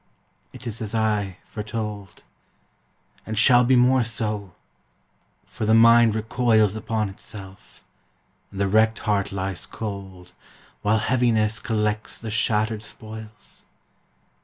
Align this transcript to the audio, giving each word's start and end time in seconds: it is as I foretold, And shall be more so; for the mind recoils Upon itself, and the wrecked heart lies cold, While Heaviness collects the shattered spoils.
it 0.51 0.65
is 0.65 0.81
as 0.81 0.95
I 0.95 1.37
foretold, 1.43 2.23
And 3.23 3.37
shall 3.37 3.63
be 3.63 3.75
more 3.75 4.03
so; 4.03 4.55
for 5.45 5.67
the 5.67 5.75
mind 5.75 6.15
recoils 6.15 6.75
Upon 6.75 7.07
itself, 7.07 7.83
and 8.49 8.59
the 8.59 8.67
wrecked 8.67 8.97
heart 9.05 9.31
lies 9.31 9.67
cold, 9.67 10.33
While 10.81 10.97
Heaviness 10.97 11.59
collects 11.59 12.19
the 12.19 12.31
shattered 12.31 12.81
spoils. 12.81 13.63